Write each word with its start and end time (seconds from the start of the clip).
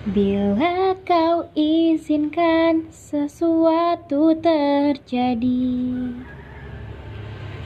Bila 0.00 0.96
kau 1.04 1.44
izinkan 1.52 2.88
sesuatu 2.88 4.32
terjadi 4.32 5.76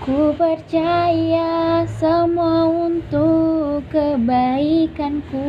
Ku 0.03 0.35
percaya 0.35 1.87
semua 1.87 2.67
untuk 2.67 3.87
kebaikanku. 3.87 5.47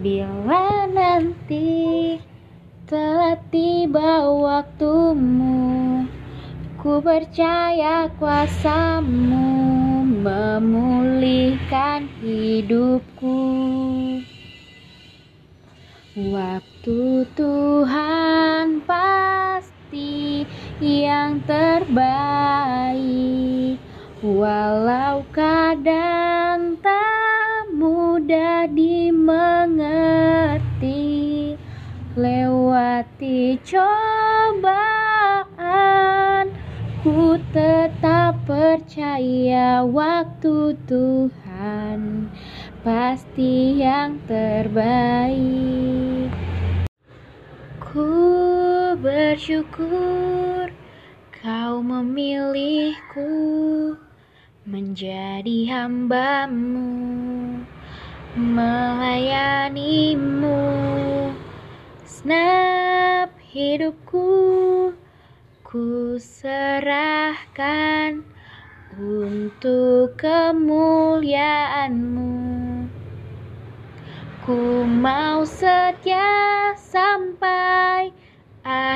Bila 0.00 0.88
nanti 0.88 2.16
telah 2.88 3.36
tiba 3.52 4.24
waktumu 4.24 6.08
Ku 6.80 6.96
percaya 7.04 8.08
kuasamu 8.16 9.52
memulihkan 10.16 12.08
hidupku 12.24 13.36
Waktu 16.20 17.24
Tuhan 17.32 18.84
pasti 18.84 20.44
yang 20.76 21.40
terbaik 21.48 23.00
Walau 24.20 25.24
kadang 25.32 26.76
tak 26.84 27.72
mudah 27.72 28.68
dimengerti 28.68 29.56
Lewati 32.12 33.56
cobaan 33.64 34.92
Ku 37.00 37.40
tetap 37.56 38.44
percaya 38.44 39.88
waktu 39.88 40.76
Tuhan 40.84 42.28
pasti 42.80 43.76
yang 43.76 44.16
terbaik. 44.24 45.69
Bersyukur 49.00 50.68
kau 51.40 51.80
memilihku 51.80 53.32
menjadi 54.68 55.72
hambamu, 55.72 57.64
melayanimu. 58.36 60.60
Snap 62.04 63.32
hidupku 63.48 64.92
ku 65.64 66.20
serahkan 66.20 68.20
untuk 69.00 70.12
kemuliaanmu. 70.20 72.36
Ku 74.44 74.84
mau 74.84 75.48
setia 75.48 76.76
sampai 76.76 78.19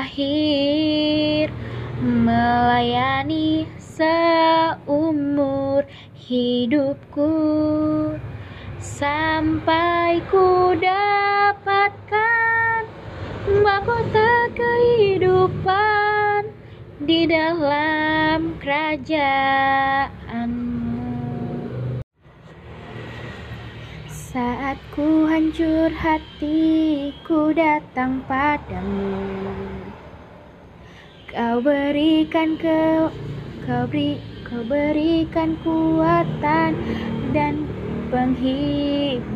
akhir 0.05 1.49
melayani 1.97 3.65
seumur 3.81 5.81
hidupku 6.13 7.33
sampai 8.77 10.21
ku 10.29 10.77
dapatkan 10.77 12.85
mahkota 13.65 14.53
kehidupan 14.53 16.53
di 17.01 17.25
dalam 17.25 18.61
kerajaanmu. 18.61 20.85
Saat 24.05 24.77
ku 24.93 25.25
hancur 25.25 25.89
hati, 25.89 27.09
ku 27.25 27.49
datang 27.57 28.21
padamu. 28.29 29.94
Kau 31.35 31.59
berikan 31.59 32.55
ke, 32.55 33.11
kau 33.67 33.83
beri, 33.91 34.23
kau 34.47 34.63
berikan 34.71 35.59
kuatan 35.67 36.79
dan 37.35 37.67
penghiburan. 38.07 39.35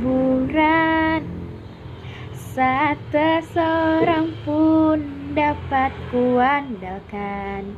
Saat 2.31 3.03
seseorang 3.11 4.31
pun 4.47 5.03
dapat 5.35 5.91
kuandalkan, 6.07 7.75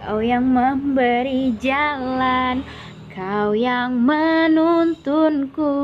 kau 0.00 0.24
yang 0.24 0.48
memberi 0.48 1.52
jalan, 1.60 2.64
kau 3.12 3.52
yang 3.52 4.00
menuntunku. 4.00 5.76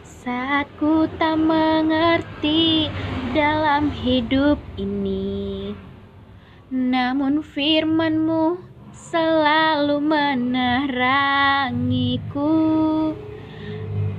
Saat 0.00 0.64
ku 0.80 1.04
tak 1.20 1.36
mengerti 1.36 2.88
dalam 3.36 3.92
hidup 3.92 4.56
ini 4.80 5.76
Namun 6.70 7.42
firmanmu 7.42 8.62
selalu 8.94 9.98
menerangiku. 9.98 12.54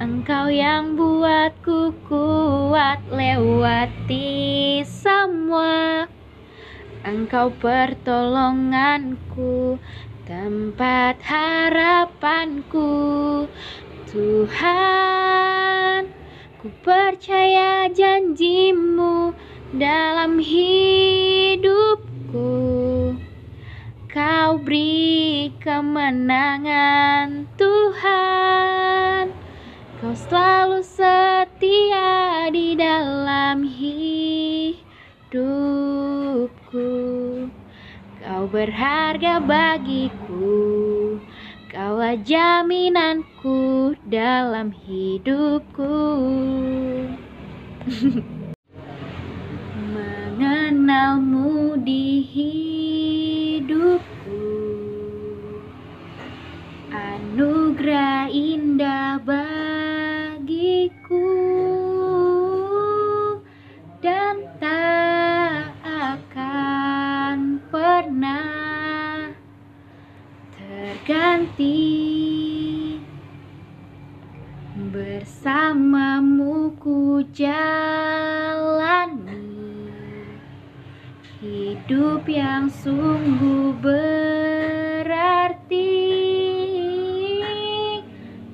Engkau 0.03 0.51
yang 0.51 0.99
buatku 0.99 1.95
kuat 2.11 2.99
lewati 3.07 4.83
semua. 4.83 6.11
Engkau 7.07 7.55
pertolonganku 7.55 9.79
Tempat 10.31 11.19
harapanku. 11.27 12.87
Tuhan, 14.07 16.07
ku 16.63 16.71
percaya 16.85 17.91
janjimu 17.91 19.35
dalam 19.75 20.39
hidupku. 22.31 23.19
Kau 24.11 24.59
beri 24.59 25.51
kemenangan 25.59 27.47
Tuhan. 27.55 29.31
Kau 29.99 30.15
selalu 30.15 30.83
setia 30.83 32.47
di 32.51 32.75
dalam 32.75 33.63
hidupku. 33.67 34.79
Kau 38.19 38.43
berharga 38.51 39.39
bagiku. 39.39 41.19
Kaulah 41.71 42.19
jaminanku 42.19 43.95
dalam 44.03 44.75
hidupku 44.75 45.95
Mengenalmu 50.91 51.79
di 51.87 52.19
hidupku. 52.35 54.03
Anugerah 56.91 58.27
indah 58.27 59.23
bagiku. 59.23 59.71
Dan 64.03 64.51
tak 64.59 65.79
akan 65.87 67.63
pernah 67.71 69.31
ganti 71.07 72.00
Hidup 81.91 82.23
yang 82.23 82.71
sungguh 82.71 83.75
berarti 83.83 85.91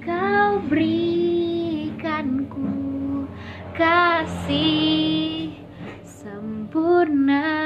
Kau 0.01 0.57
berikanku 0.65 2.65
kasih 3.77 5.53
sempurna 6.01 7.56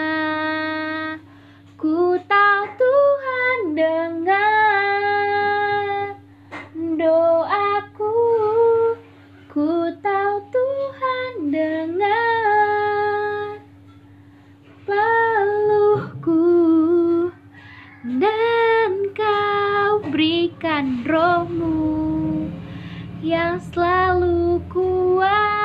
yang 23.22 23.60
selalu 23.60 24.60
kuatkan 24.72 25.61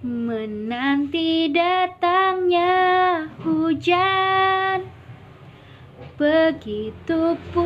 Menanti 0.00 1.52
datangnya 1.52 2.72
hujan. 3.44 4.88
Begitupun 6.20 7.64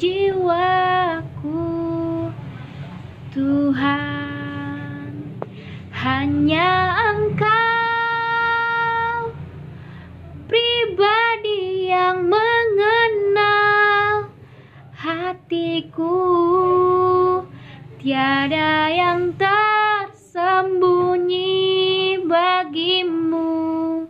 jiwaku 0.00 1.60
Tuhan 3.36 5.12
Hanya 5.92 6.72
engkau 7.12 7.52
Pribadi 10.48 11.92
yang 11.92 12.32
mengenal 12.32 14.32
hatiku 14.96 16.16
Tiada 17.98 18.94
yang 18.94 19.34
tersembunyi 19.34 21.50
bagimu. 22.30 24.06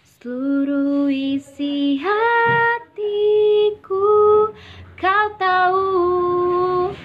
Seluruh 0.00 1.12
isi 1.12 2.00
hatiku 2.00 4.08
kau 4.96 5.28
tahu 5.36 6.96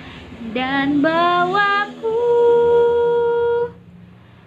Dan 0.55 1.03
bawaku. 1.03 2.23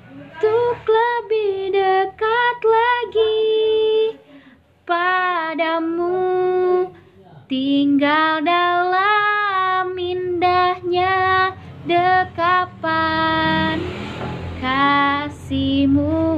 Untuk 0.09 0.81
lebih 0.89 1.69
dekat 1.69 2.59
lagi 2.65 3.45
padamu 4.89 6.33
Tinggal 7.45 8.41
dalam 8.41 8.94
kasihmu 14.85 16.34